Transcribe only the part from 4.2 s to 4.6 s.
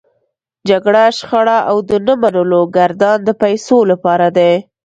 دی.